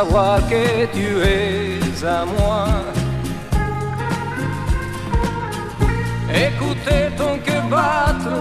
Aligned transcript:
savoir 0.00 0.38
que 0.48 0.86
tu 0.96 1.06
es 1.36 2.04
à 2.06 2.24
moi. 2.24 2.64
Écoutez 6.46 7.02
ton 7.20 7.34
cœur 7.46 7.64
battre, 7.74 8.36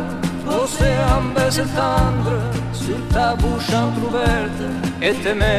océan 0.48 1.22
baisse 1.36 1.64
tendre, 1.80 2.38
sur 2.72 3.00
ta 3.14 3.36
bouche 3.42 3.74
entrouverte, 3.86 4.62
et 5.02 5.14
tes 5.22 5.34
mains 5.42 5.59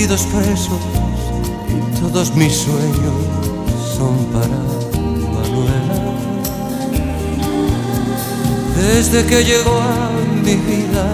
sentidos 0.00 0.26
presos 0.32 0.80
y 1.68 2.00
todos 2.00 2.34
mis 2.34 2.54
sueños 2.54 3.14
son 3.96 4.16
para 4.32 4.56
Manuela. 5.34 5.94
Desde 8.76 9.26
que 9.26 9.44
llegó 9.44 9.78
a 9.78 10.10
mi 10.42 10.54
vida, 10.54 11.04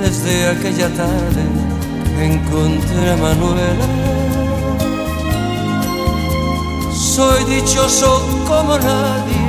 desde 0.00 0.50
aquella 0.50 0.88
tarde, 0.94 1.42
encontré 2.20 3.10
a 3.10 3.16
Manuela. 3.16 3.86
Soy 6.94 7.42
dichoso 7.44 8.22
como 8.46 8.78
nadie 8.78 9.48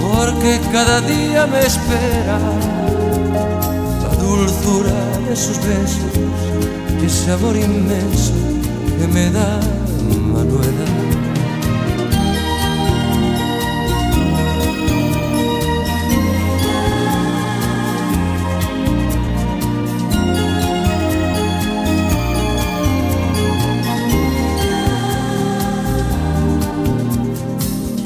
porque 0.00 0.58
cada 0.72 1.02
día 1.02 1.46
me 1.46 1.60
espera 1.60 2.38
la 4.02 4.16
dulzura 4.16 5.18
de 5.28 5.36
sus 5.36 5.58
besos 5.58 6.79
y 7.02 7.06
ese 7.06 7.32
amor 7.32 7.56
inmenso 7.56 8.32
que 8.98 9.06
me 9.06 9.30
da 9.30 9.60
Manuela. 10.32 10.86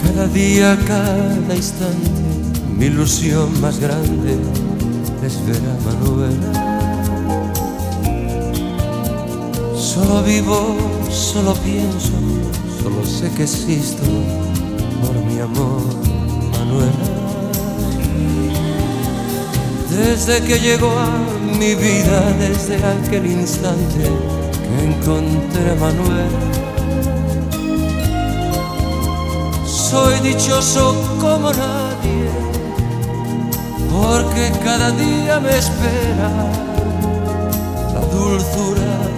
Cada 0.02 0.28
día, 0.28 0.78
cada 0.86 1.54
instante, 1.54 2.10
mi 2.78 2.86
ilusión 2.86 3.60
más 3.60 3.78
grande 3.78 4.38
es 5.24 5.44
ver 5.46 5.56
a 5.56 5.74
Manuela. 5.84 6.73
Solo 9.94 10.22
vivo, 10.24 10.76
solo 11.08 11.54
pienso, 11.54 12.10
solo 12.82 13.06
sé 13.06 13.30
que 13.30 13.44
existo 13.44 14.02
por 15.00 15.14
mi 15.24 15.38
amor, 15.38 15.82
Manuela. 16.50 17.06
Desde 19.90 20.42
que 20.42 20.58
llegó 20.58 20.90
a 20.98 21.56
mi 21.58 21.76
vida, 21.76 22.32
desde 22.40 22.74
aquel 22.84 23.24
instante 23.26 24.10
que 24.64 24.84
encontré 24.84 25.70
a 25.70 25.74
Manuela. 25.76 26.54
soy 29.94 30.18
dichoso 30.20 30.96
como 31.20 31.52
nadie, 31.52 32.28
porque 33.92 34.50
cada 34.64 34.90
día 34.90 35.38
me 35.38 35.56
espera 35.56 36.30
la 37.94 38.00
dulzura 38.12 38.83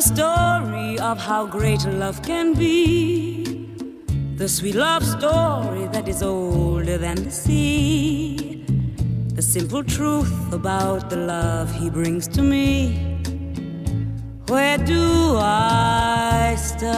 The 0.00 0.14
story 0.14 0.98
of 1.00 1.18
how 1.18 1.44
great 1.44 1.84
love 1.84 2.22
can 2.22 2.54
be? 2.54 3.44
The 4.36 4.48
sweet 4.48 4.74
love 4.74 5.04
story 5.04 5.88
that 5.88 6.08
is 6.08 6.22
older 6.22 6.96
than 6.96 7.16
the 7.16 7.30
sea. 7.30 8.64
The 9.34 9.42
simple 9.42 9.84
truth 9.84 10.52
about 10.54 11.10
the 11.10 11.16
love 11.16 11.74
he 11.74 11.90
brings 11.90 12.26
to 12.28 12.40
me. 12.40 13.20
Where 14.46 14.78
do 14.78 15.36
I 15.36 16.56
start? 16.56 16.94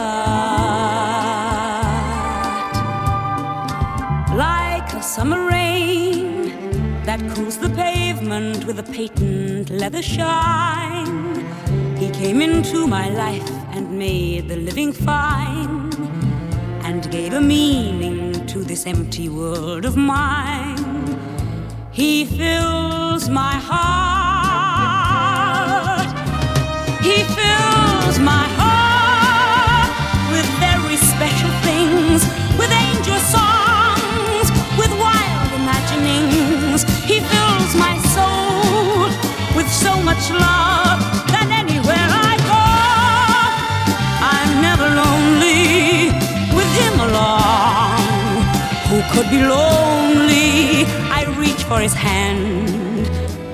Like 4.33 4.93
a 4.93 5.03
summer 5.03 5.45
rain 5.49 7.03
that 7.03 7.19
cools 7.35 7.57
the 7.57 7.69
pavement 7.69 8.63
with 8.63 8.79
a 8.79 8.83
patent 8.83 9.69
leather 9.71 10.01
shine. 10.01 11.22
Came 12.23 12.41
into 12.41 12.87
my 12.87 13.09
life 13.09 13.51
and 13.75 13.99
made 13.99 14.47
the 14.47 14.55
living 14.55 14.93
fine 14.93 15.91
and 16.85 17.11
gave 17.11 17.33
a 17.33 17.41
meaning 17.41 18.45
to 18.47 18.63
this 18.63 18.85
empty 18.87 19.27
world 19.27 19.83
of 19.83 19.97
mine. 19.97 21.17
He 21.91 22.23
fills 22.23 23.27
my 23.27 23.55
heart. 23.69 24.07
He 27.01 27.23
fills 27.23 28.19
my 28.19 28.47
heart 28.55 28.62
could 49.11 49.29
be 49.29 49.41
lonely? 49.41 50.85
I 51.19 51.25
reach 51.37 51.63
for 51.63 51.79
his 51.79 51.93
hand, 51.93 53.07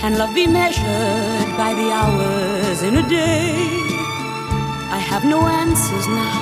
Can 0.00 0.18
love 0.18 0.34
be 0.34 0.46
measured 0.46 1.48
by 1.56 1.72
the 1.80 1.88
hours 1.98 2.82
in 2.82 2.96
a 2.96 3.08
day? 3.08 3.68
I 4.98 4.98
have 5.10 5.24
no 5.24 5.40
answers 5.62 6.06
now, 6.06 6.38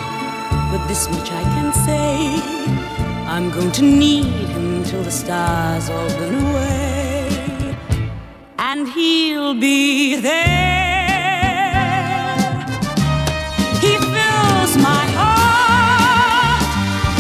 but 0.70 0.86
this 0.88 1.08
much 1.08 1.30
I 1.30 1.42
can 1.54 1.72
say. 1.86 2.12
I'm 3.34 3.50
going 3.50 3.72
to 3.72 3.82
need 3.82 4.48
him 4.54 4.84
till 4.84 5.02
the 5.02 5.10
stars 5.10 5.88
all 5.88 6.08
burn 6.18 6.34
away, 6.34 7.01
and 8.72 8.88
he'll 8.88 9.52
be 9.52 10.16
there. 10.16 10.48
He 13.84 13.92
fills 14.14 14.72
my 14.90 15.04
heart 15.20 16.64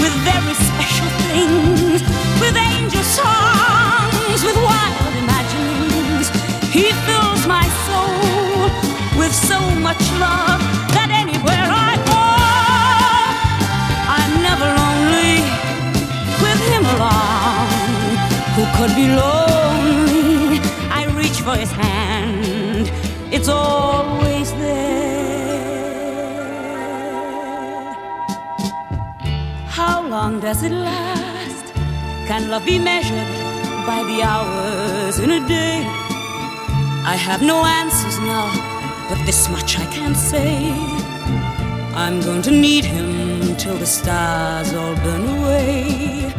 with 0.00 0.14
very 0.30 0.54
special 0.68 1.10
things, 1.28 2.00
with 2.40 2.56
angel 2.56 3.04
songs, 3.20 4.40
with 4.46 4.56
wild 4.64 5.14
imaginings. 5.22 6.26
He 6.72 6.86
fills 7.04 7.46
my 7.46 7.66
soul 7.84 8.70
with 9.20 9.34
so 9.50 9.60
much 9.86 10.02
love 10.24 10.60
that 10.96 11.10
anywhere 11.22 11.68
I 11.68 11.92
go, 12.12 12.22
I'm 14.18 14.32
never 14.48 14.68
lonely 14.80 15.36
with 16.44 16.60
him 16.72 16.84
along. 16.96 17.68
Who 18.56 18.64
could 18.78 18.96
be 18.96 19.08
lonely? 19.08 19.51
For 21.52 21.58
his 21.58 21.72
hand. 21.72 22.90
It's 23.30 23.48
always 23.48 24.52
there. 24.52 25.12
How 29.66 30.06
long 30.06 30.40
does 30.40 30.62
it 30.62 30.72
last? 30.72 31.66
Can 32.28 32.48
love 32.50 32.64
be 32.64 32.78
measured 32.78 33.32
by 33.86 34.00
the 34.10 34.18
hours 34.22 35.18
in 35.18 35.30
a 35.30 35.46
day? 35.46 35.84
I 37.14 37.16
have 37.28 37.42
no 37.42 37.58
answers 37.80 38.18
now, 38.20 38.46
but 39.08 39.18
this 39.26 39.48
much 39.48 39.78
I 39.78 39.86
can 39.96 40.14
say. 40.14 40.70
I'm 41.94 42.20
going 42.20 42.42
to 42.42 42.50
need 42.50 42.84
him 42.84 43.56
till 43.56 43.76
the 43.76 43.90
stars 43.98 44.72
all 44.72 44.94
burn 45.04 45.24
away. 45.36 46.32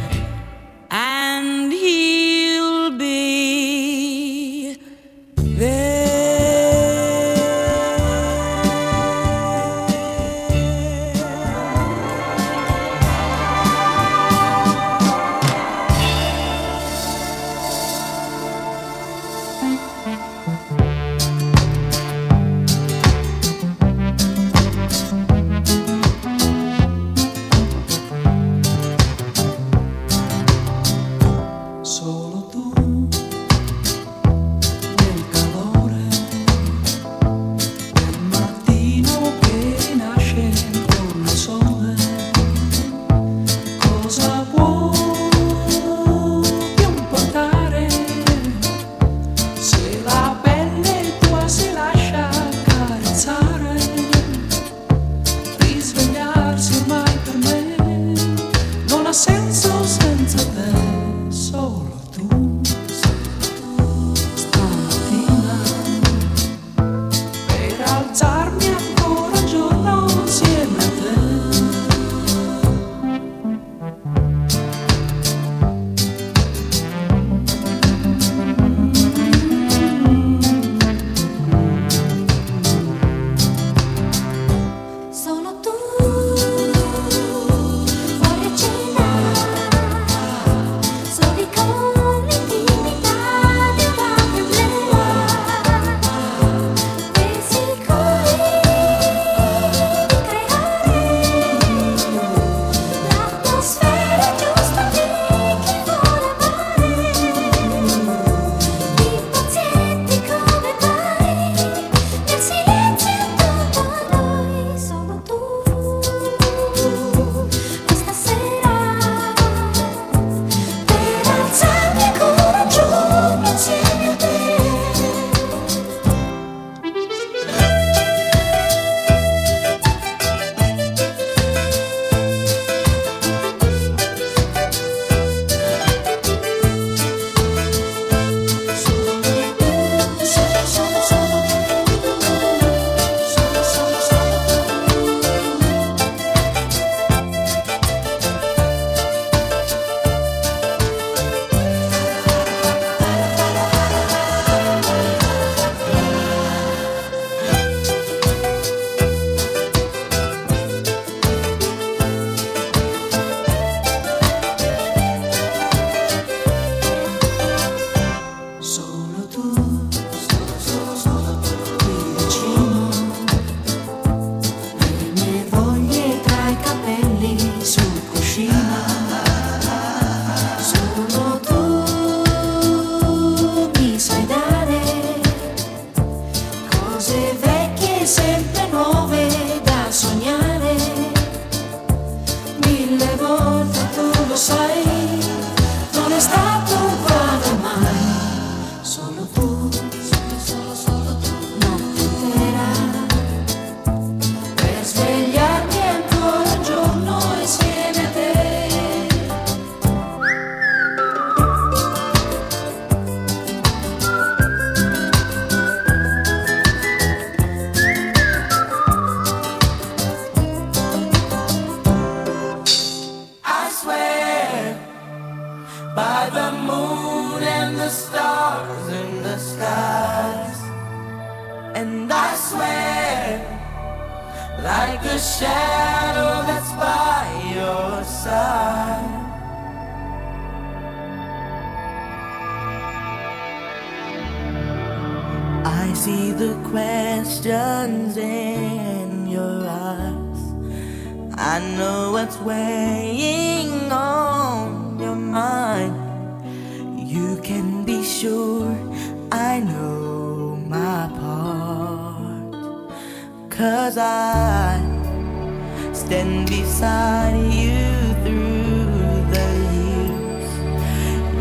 Beside 266.73 267.53
you 267.53 267.85
through 268.23 269.21
the 269.33 269.49
years. 269.77 270.49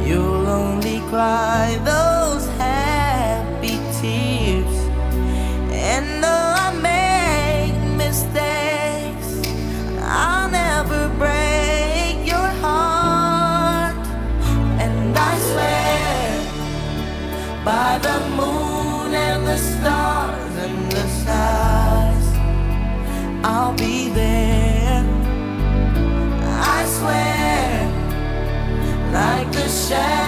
You'll 0.07 0.47
only 0.47 0.99
cry 1.11 1.79
those 1.85 2.02
like 29.93 30.22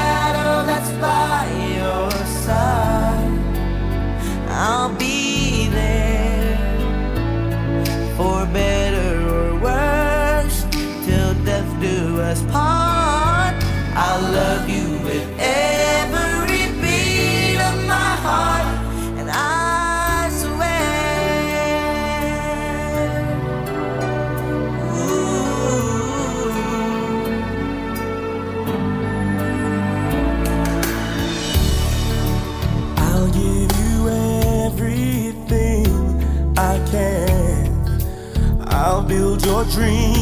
your 39.65 39.71
dreams 39.73 40.14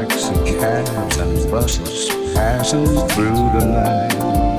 And 0.00 0.10
cabs 0.46 1.18
and 1.18 1.50
buses 1.50 2.08
passing 2.34 2.86
through 2.86 3.34
the 3.34 3.66
night. 3.66 4.49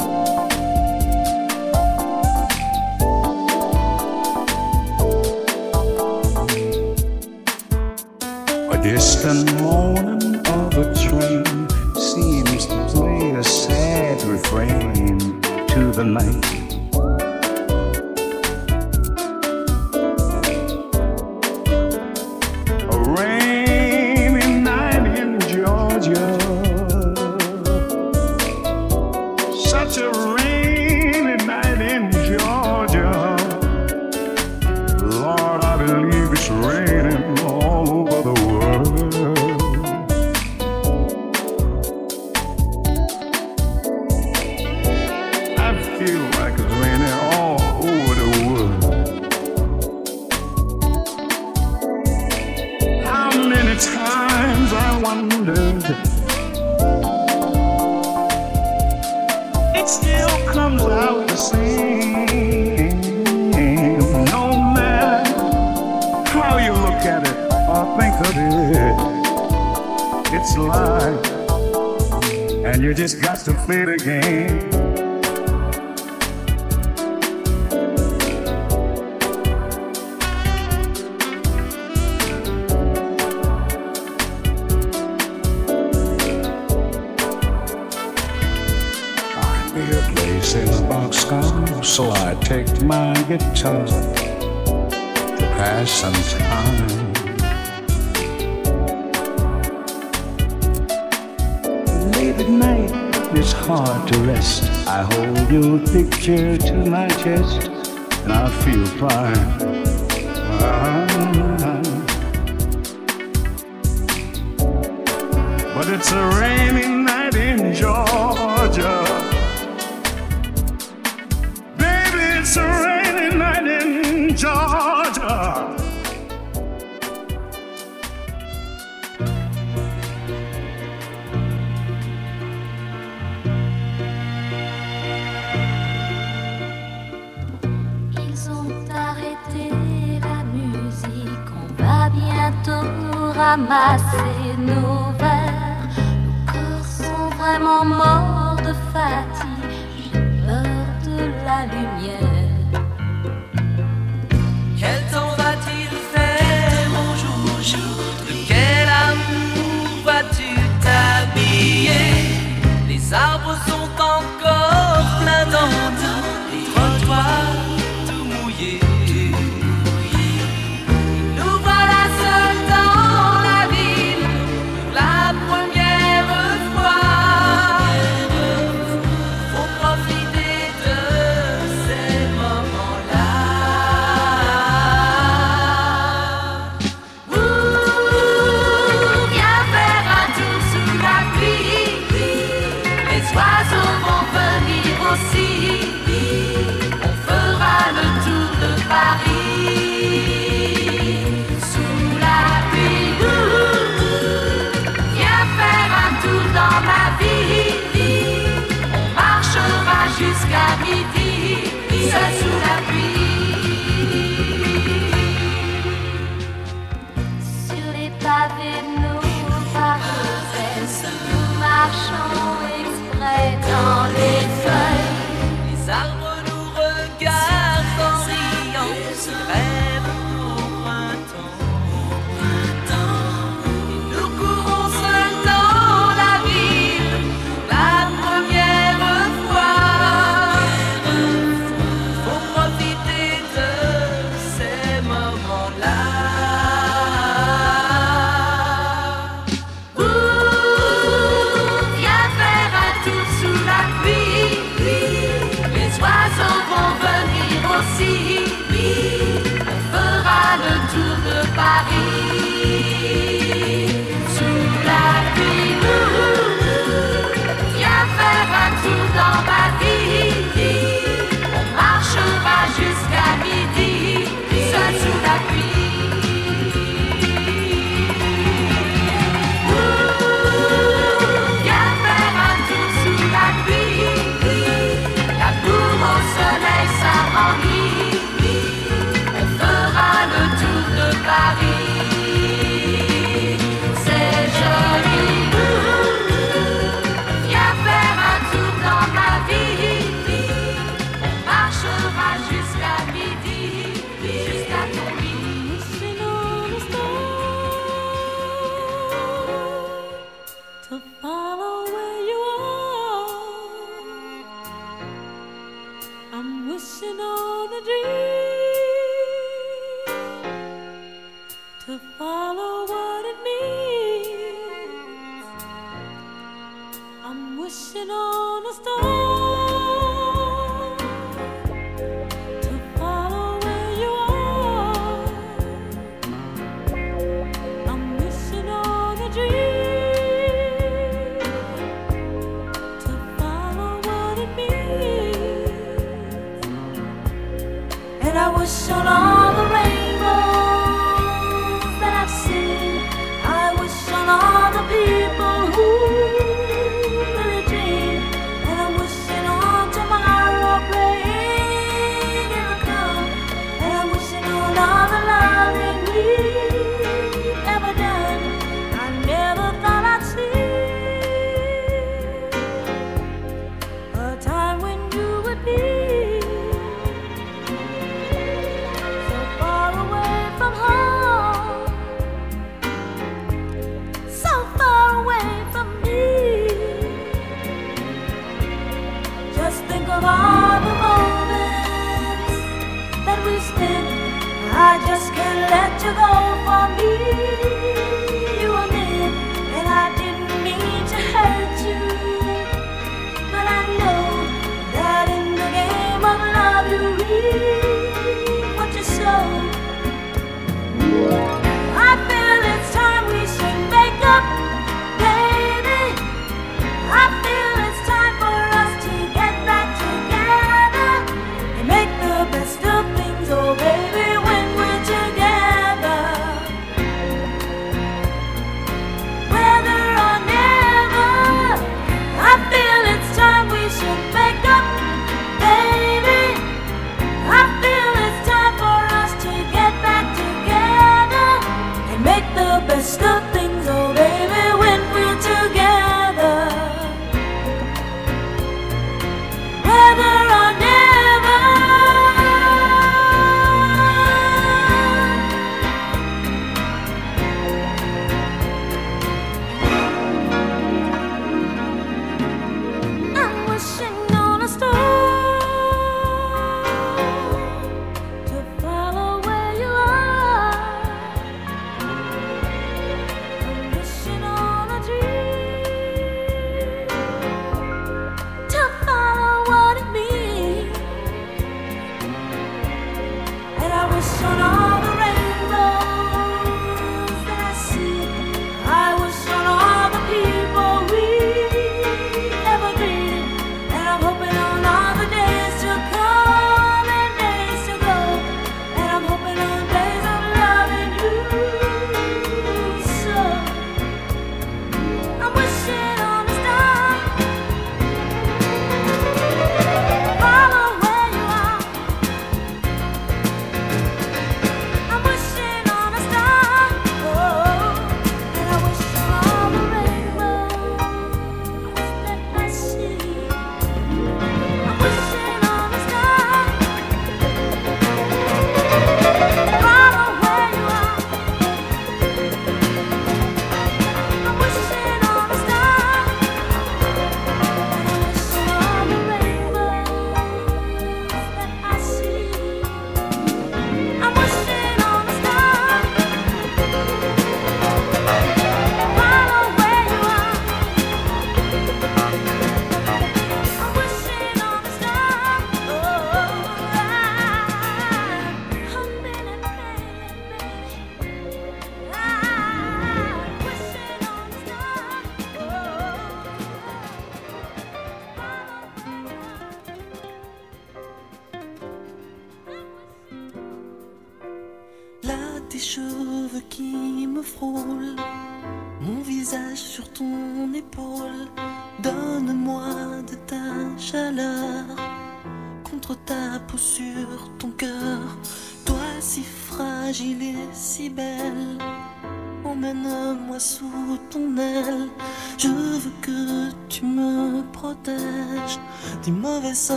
Vraiment 147.52 147.84
morts 147.84 148.62
de 148.62 148.74
fatigue, 148.94 149.72
j'ai 149.98 150.20
peur 150.46 150.86
de 151.06 151.18
la 151.46 151.66
lumière. 151.66 152.41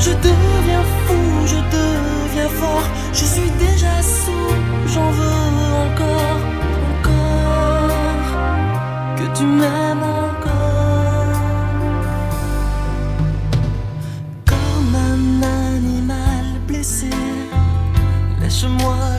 Je 0.00 0.10
deviens 0.10 0.84
fou, 1.06 1.46
je 1.46 1.56
deviens 1.76 2.48
fort. 2.48 2.88
Je 3.12 3.24
suis 3.24 3.50
déjà 3.58 4.00
sous, 4.00 4.54
j'en 4.86 5.10
veux 5.10 5.38
encore, 5.86 6.40
encore. 6.92 8.28
Que 9.16 9.26
tu 9.36 9.44
m'aimes 9.44 10.06
encore. 10.28 11.40
Comme 14.46 14.94
un 14.94 15.42
animal 15.74 16.44
blessé, 16.68 17.10
lâche-moi 18.40 19.17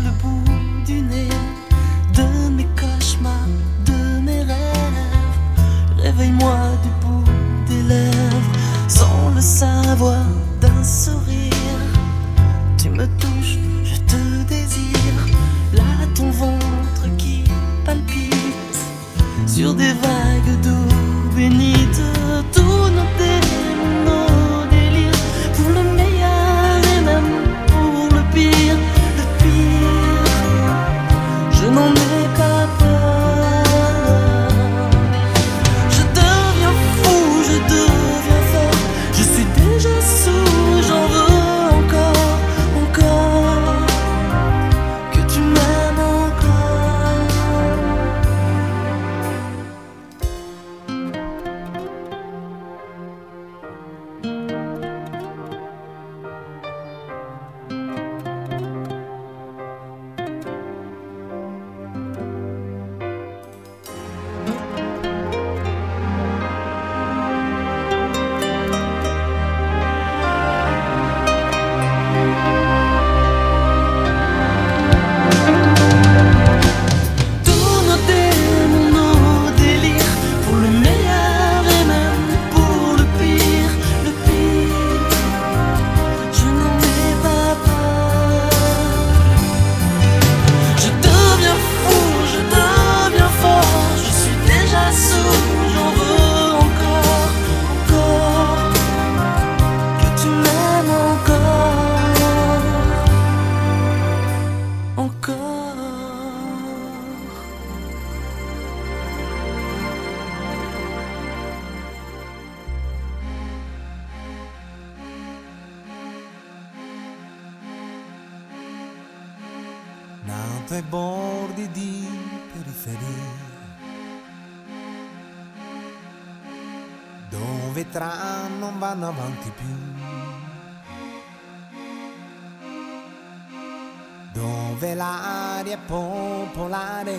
popolare, 136.59 137.15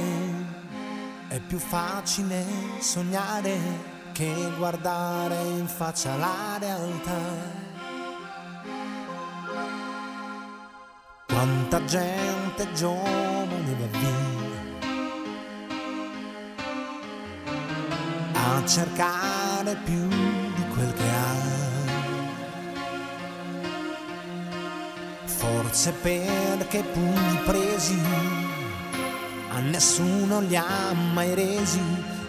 è 1.29 1.41
più 1.41 1.59
facile 1.59 2.45
sognare 2.79 3.57
che 4.13 4.53
guardare 4.59 5.41
in 5.57 5.67
faccia 5.67 6.15
la 6.17 6.59
realtà. 6.59 7.19
Quanta 11.27 11.83
gente 11.87 12.71
giovane 12.75 13.77
va 13.79 13.99
via 13.99 14.29
a 18.35 18.67
cercare 18.67 19.75
più 19.85 20.07
di 20.07 20.69
quel 20.75 20.93
che 20.93 21.09
ha. 21.09 21.59
Forse 25.25 25.93
perché 25.93 26.83
pugni 26.83 27.39
presi 27.47 28.50
nessuno 29.61 30.41
li 30.41 30.57
ha 30.57 30.93
mai 31.13 31.35
resi 31.35 31.81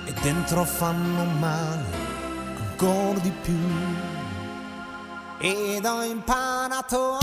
e 0.05 0.13
dentro 0.21 0.63
fanno 0.63 1.23
male 1.39 2.01
ancora 2.81 3.19
di 3.19 3.31
più. 3.41 3.59
Ed 5.39 5.85
ho 5.85 6.03
imparato 6.03 7.17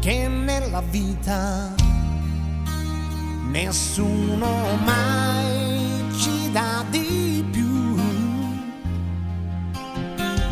che 0.00 0.28
nella 0.28 0.80
vita 0.80 1.74
nessuno 3.50 4.76
mai 4.84 6.04
ci 6.16 6.50
dà 6.52 6.84
di 6.90 7.44
più. 7.50 7.96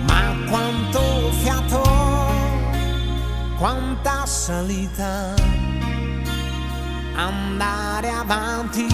Ma 0.07 0.35
quanto 0.49 1.31
fiato, 1.43 1.83
quanta 3.59 4.27
salita, 4.27 5.35
andare 7.15 8.11
avanti 8.11 8.87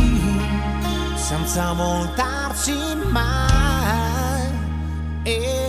senza 1.16 1.72
voltarsi 1.72 2.74
mai. 3.10 4.48
E 5.22 5.59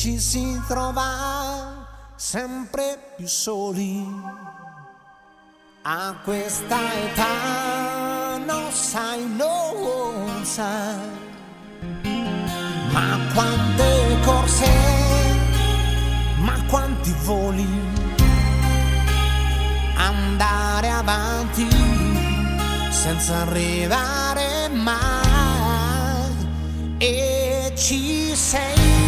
ci 0.00 0.18
si 0.18 0.58
trova 0.66 1.86
sempre 2.16 3.12
più 3.16 3.26
soli. 3.26 4.02
A 5.82 6.14
questa 6.24 6.78
età 7.04 8.38
non 8.38 8.72
sai, 8.72 9.26
non 9.36 10.42
sai, 10.42 11.06
ma 12.92 13.18
quante 13.34 14.18
corse, 14.24 14.72
ma 16.38 16.54
quanti 16.70 17.14
voli, 17.24 17.68
andare 19.96 20.88
avanti 20.88 21.68
senza 22.88 23.42
arrivare 23.42 24.70
mai 24.70 26.32
e 26.96 27.74
ci 27.76 28.34
sei. 28.34 28.99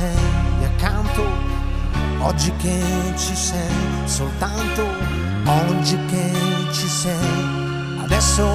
sei 0.00 0.64
accanto, 0.64 1.22
oggi 2.20 2.50
che 2.56 2.80
ci 3.16 3.36
sei, 3.36 4.06
soltanto 4.06 4.82
oggi 5.44 5.98
che 6.06 6.32
ci 6.72 6.86
sei, 6.86 7.98
adesso 8.02 8.48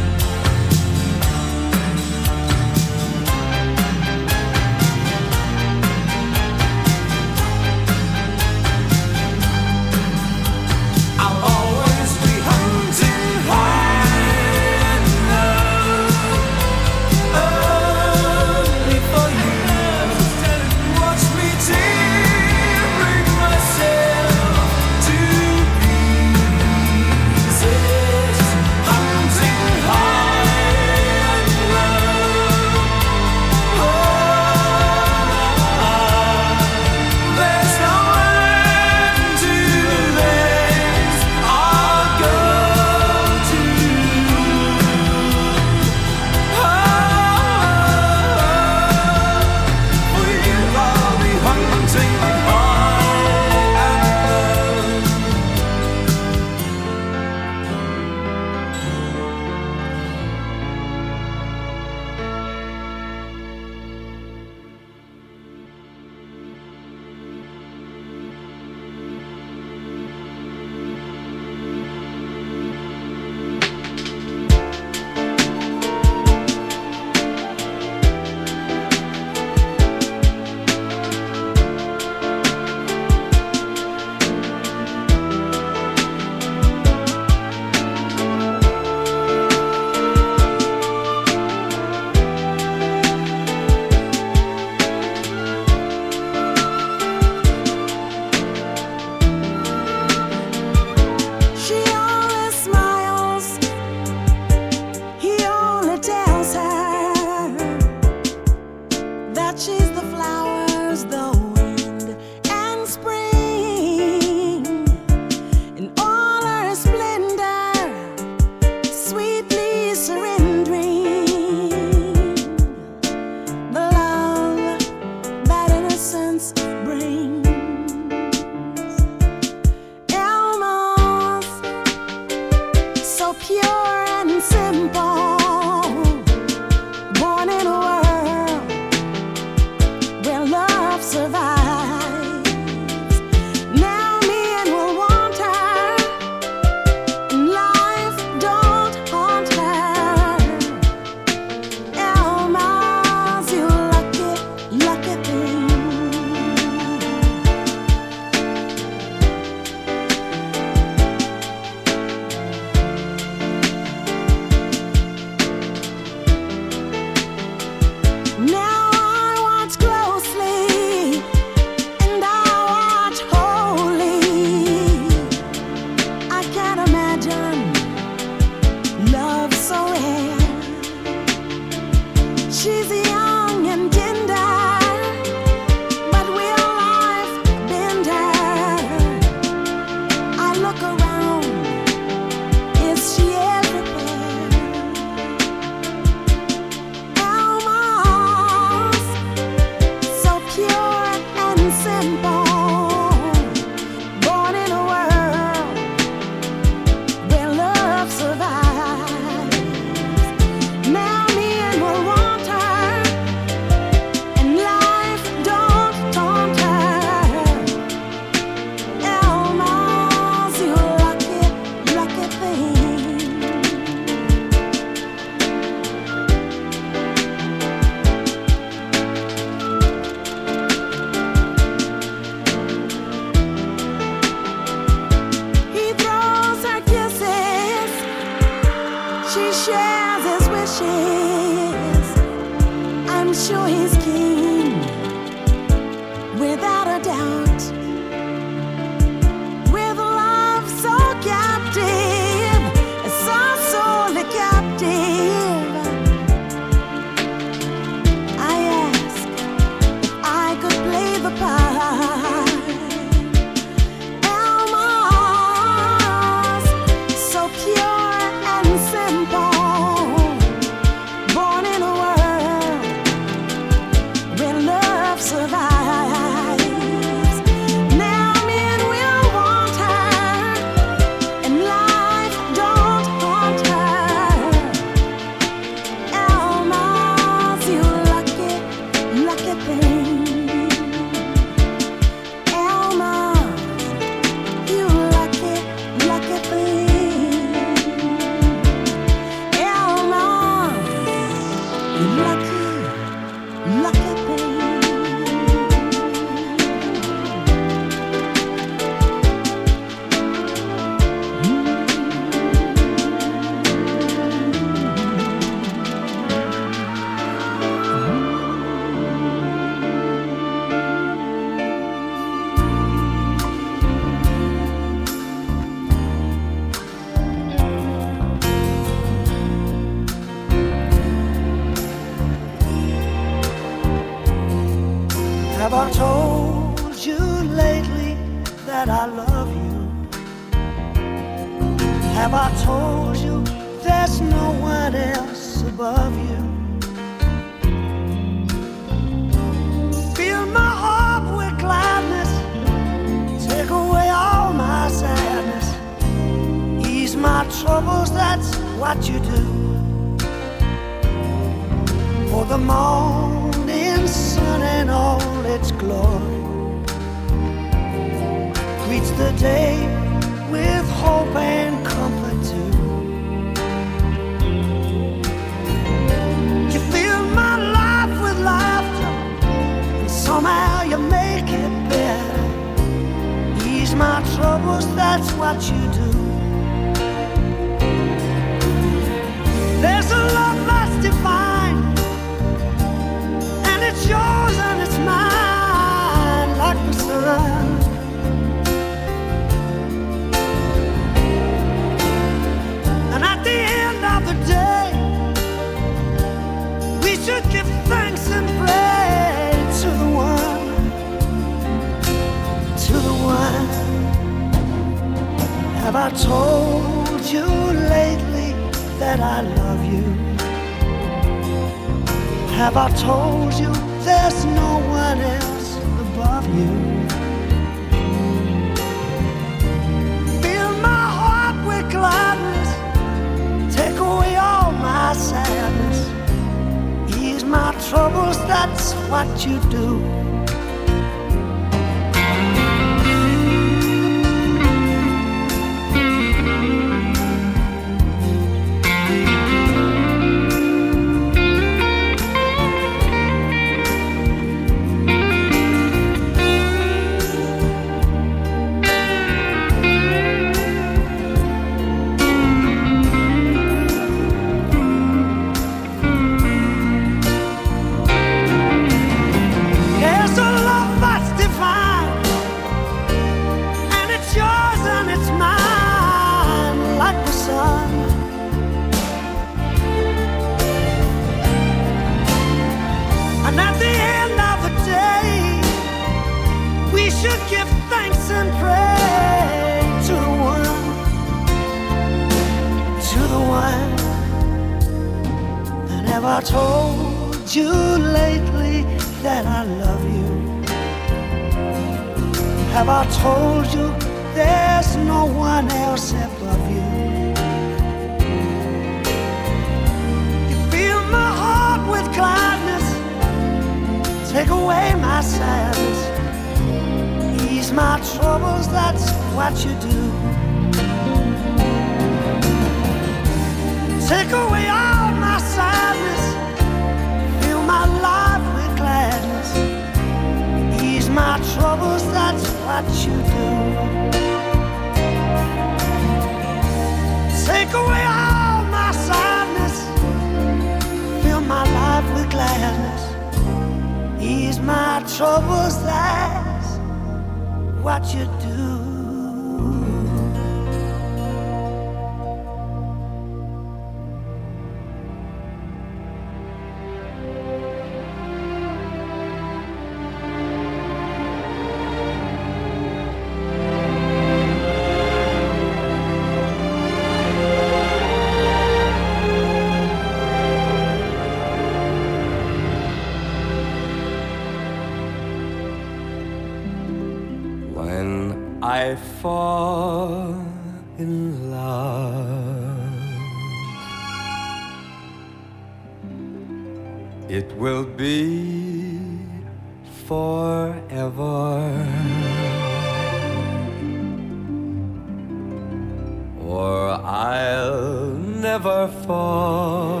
never 598.52 598.88
fall 599.06 600.00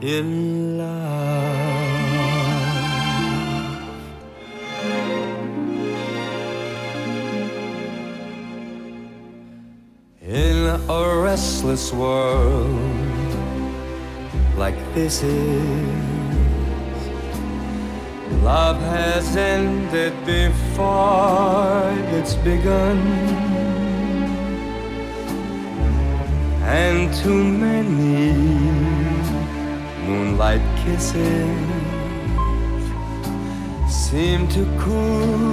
in 0.00 0.78
love. 0.78 0.92
In 10.22 10.58
a 10.88 11.02
restless 11.28 11.92
world 11.92 13.34
like 14.56 14.78
this 14.94 15.24
is, 15.24 17.00
love 18.44 18.80
has 18.96 19.36
ended 19.36 20.14
before 20.24 21.82
it's 22.16 22.34
begun. 22.36 23.61
And 26.72 27.12
too 27.12 27.44
many 27.44 28.32
moonlight 30.06 30.62
kisses 30.82 31.52
seem 33.92 34.48
to 34.48 34.64
cool 34.80 35.52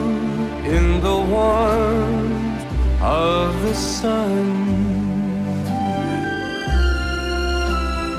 in 0.63 1.01
the 1.01 1.17
warmth 1.33 2.63
of 3.01 3.61
the 3.63 3.73
sun. 3.73 4.47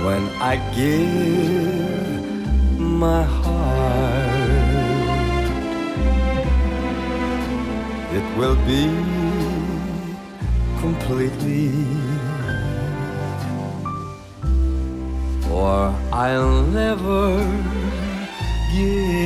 When 0.04 0.22
I 0.52 0.56
give 0.76 1.72
my 2.78 3.22
heart, 3.22 4.30
it 8.12 8.26
will 8.36 8.58
be 8.68 8.84
completely. 10.82 12.19
I'll 16.12 16.62
never 16.62 17.38
give 18.72 19.20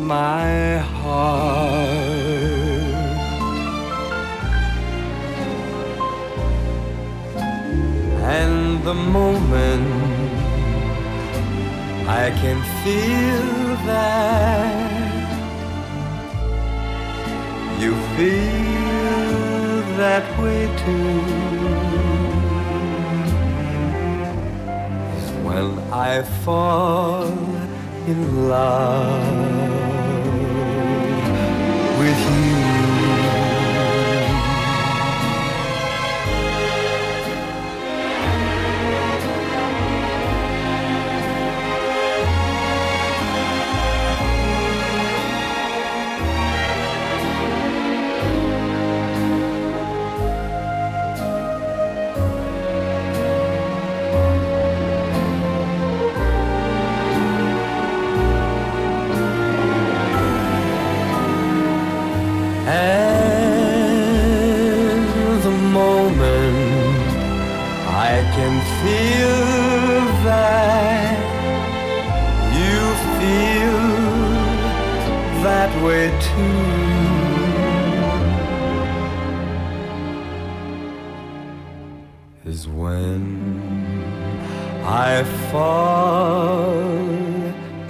my 0.00 0.78
heart. 0.78 2.02
And 8.38 8.84
the 8.84 8.94
moment 8.94 9.88
I 12.08 12.30
can 12.42 12.58
feel 12.82 13.76
that 13.86 14.92
you 17.80 17.92
feel 18.16 18.62
that 19.96 20.24
way 20.40 20.66
too 20.84 21.21
when 25.62 25.78
I 25.92 26.22
fall 26.22 27.26
in 28.06 28.48
love 28.48 30.01
fall 85.52 86.72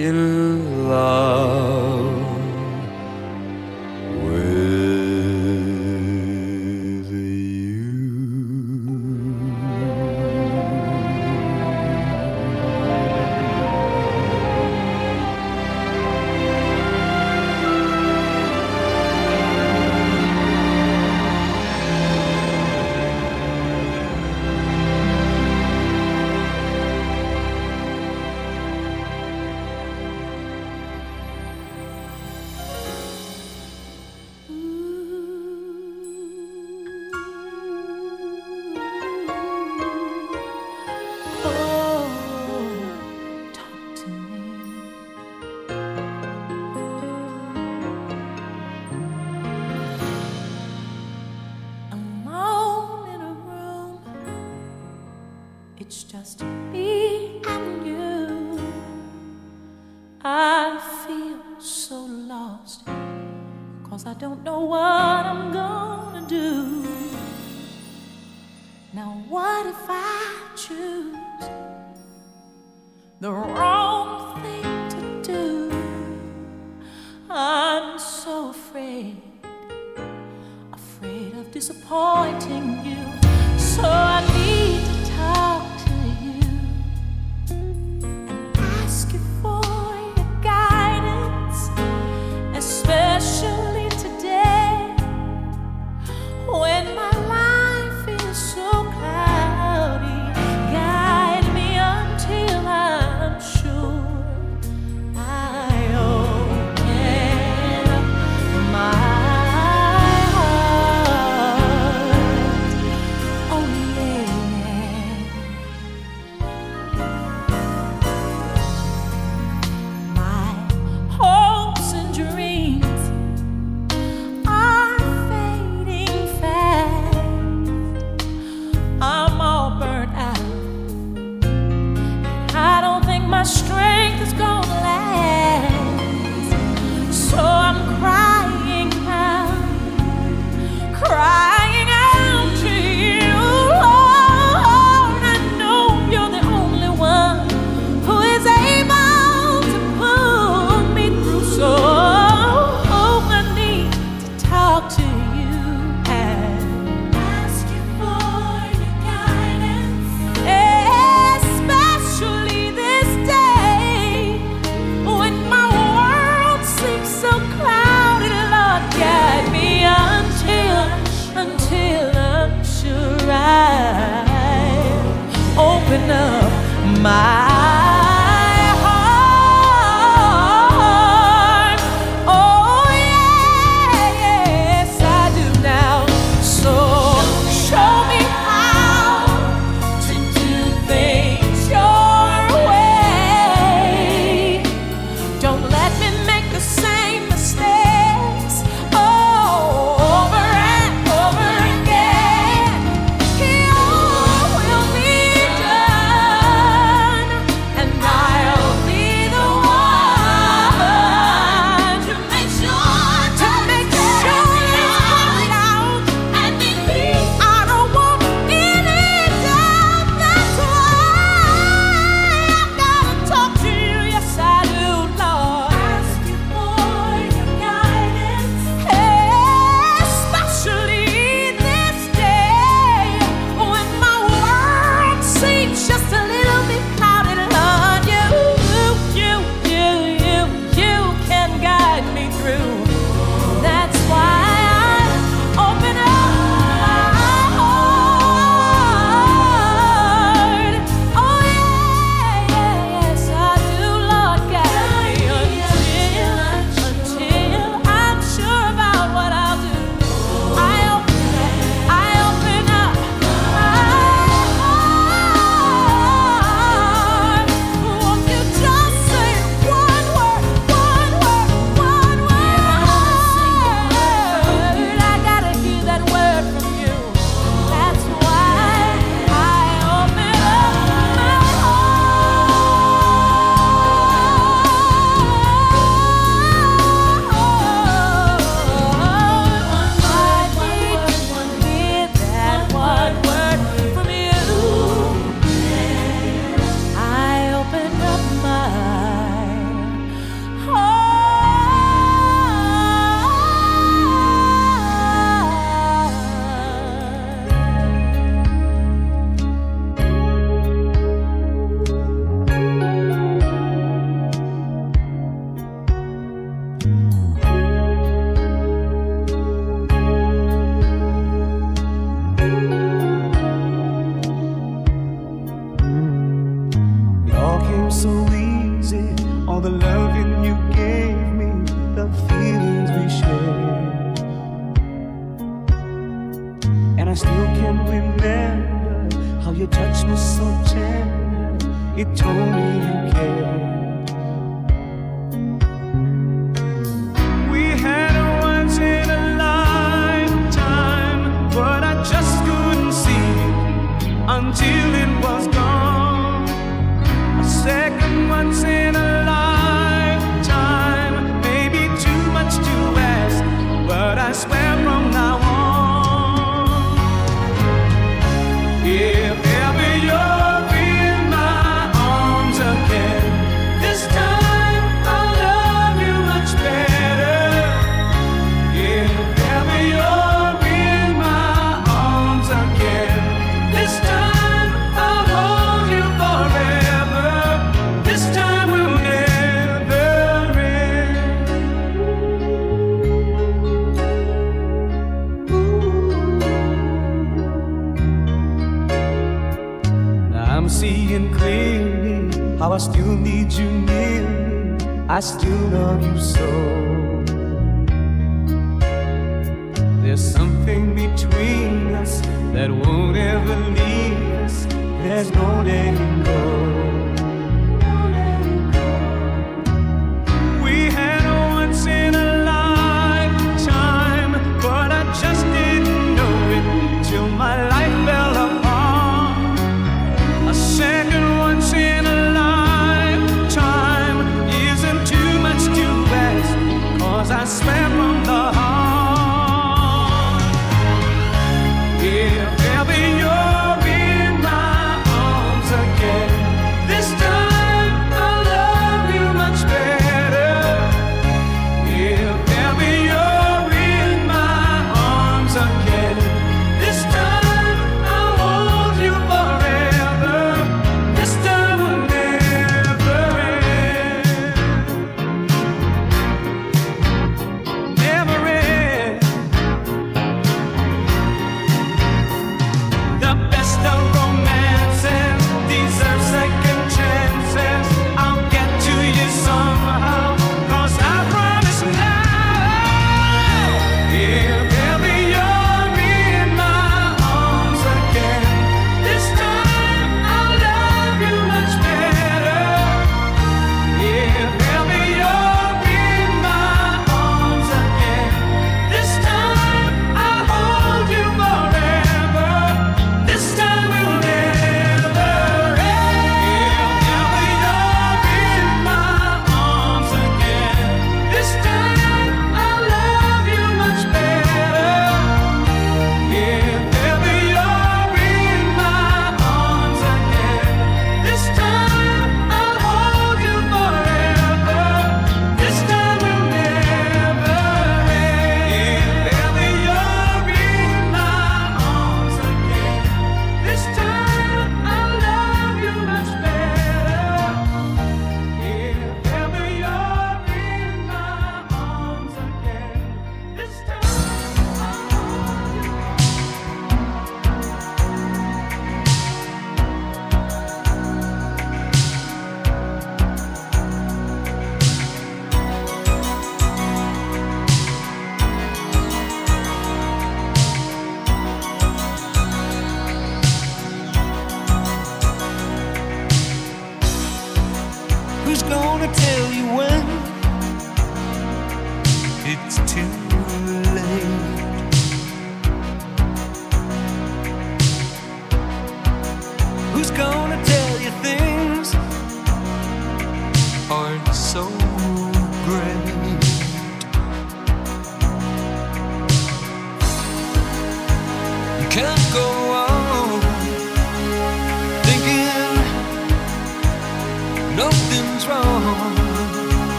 in 0.00 0.88
love 0.88 1.31